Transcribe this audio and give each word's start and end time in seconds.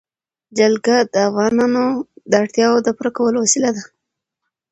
جلګه 0.57 0.97
د 1.13 1.15
افغانانو 1.29 1.85
د 2.29 2.31
اړتیاوو 2.41 2.83
د 2.85 2.89
پوره 2.97 3.11
کولو 3.17 3.37
وسیله 3.43 3.69
ده. 3.75 3.83